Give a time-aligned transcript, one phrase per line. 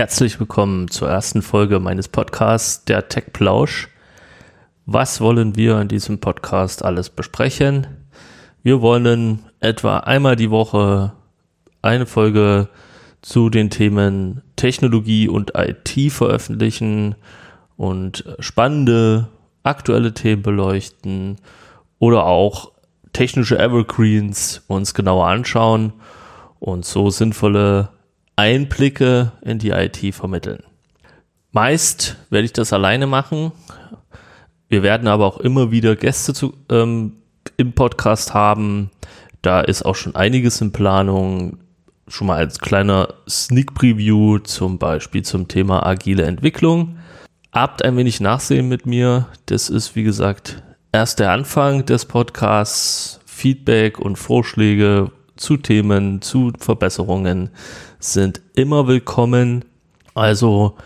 [0.00, 3.90] Herzlich willkommen zur ersten Folge meines Podcasts, der Tech Plausch.
[4.86, 7.86] Was wollen wir in diesem Podcast alles besprechen?
[8.62, 11.12] Wir wollen etwa einmal die Woche
[11.82, 12.70] eine Folge
[13.20, 17.14] zu den Themen Technologie und IT veröffentlichen
[17.76, 19.28] und spannende
[19.64, 21.36] aktuelle Themen beleuchten
[21.98, 22.72] oder auch
[23.12, 25.92] technische Evergreens uns genauer anschauen
[26.58, 27.90] und so sinnvolle
[28.40, 30.62] Einblicke in die IT vermitteln.
[31.52, 33.52] Meist werde ich das alleine machen.
[34.70, 37.16] Wir werden aber auch immer wieder Gäste zu, ähm,
[37.58, 38.90] im Podcast haben.
[39.42, 41.58] Da ist auch schon einiges in Planung.
[42.08, 46.96] Schon mal als kleiner Sneak Preview zum Beispiel zum Thema agile Entwicklung.
[47.52, 49.26] Habt ein wenig Nachsehen mit mir.
[49.44, 53.20] Das ist, wie gesagt, erst der Anfang des Podcasts.
[53.26, 57.50] Feedback und Vorschläge zu Themen, zu Verbesserungen
[57.98, 59.64] sind immer willkommen.
[60.14, 60.76] Also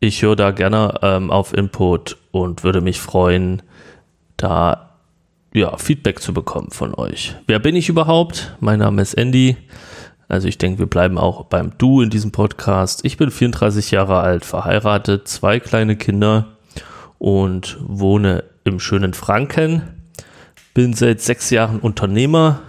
[0.00, 3.62] ich höre da gerne ähm, auf Input und würde mich freuen,
[4.36, 4.96] da
[5.54, 7.36] ja, Feedback zu bekommen von euch.
[7.46, 8.56] Wer bin ich überhaupt?
[8.60, 9.56] Mein Name ist Andy.
[10.28, 13.04] Also ich denke, wir bleiben auch beim Du in diesem Podcast.
[13.04, 16.46] Ich bin 34 Jahre alt, verheiratet, zwei kleine Kinder
[17.18, 19.82] und wohne im schönen Franken.
[20.72, 22.62] Bin seit sechs Jahren Unternehmer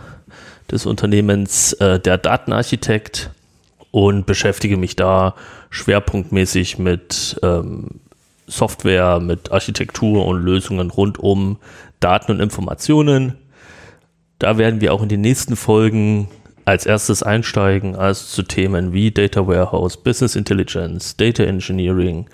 [0.72, 3.32] des Unternehmens äh, der Datenarchitekt
[3.92, 5.36] und beschäftige mich da
[5.70, 8.02] schwerpunktmäßig mit ähm,
[8.48, 11.58] Software, mit Architektur und Lösungen rund um
[12.00, 13.38] Daten und Informationen.
[14.40, 16.28] Da werden wir auch in den nächsten Folgen
[16.66, 22.28] als erstes einsteigen, also zu Themen wie Data Warehouse, Business Intelligence, Data Engineering,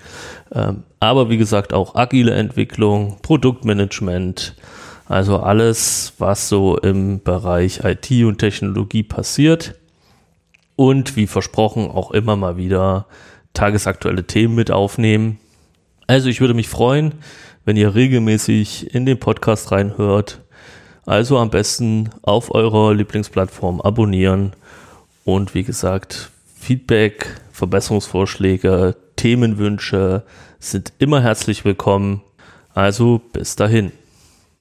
[0.52, 4.54] ähm, aber wie gesagt auch agile Entwicklung, Produktmanagement,
[5.08, 9.74] also alles, was so im Bereich IT und Technologie passiert.
[10.76, 13.06] Und wie versprochen auch immer mal wieder
[13.54, 15.40] tagesaktuelle Themen mit aufnehmen.
[16.06, 17.14] Also ich würde mich freuen,
[17.64, 20.40] wenn ihr regelmäßig in den Podcast reinhört.
[21.04, 24.52] Also am besten auf eurer Lieblingsplattform abonnieren
[25.24, 30.22] und wie gesagt, Feedback, Verbesserungsvorschläge, Themenwünsche
[30.58, 32.22] sind immer herzlich willkommen.
[32.74, 33.92] Also bis dahin.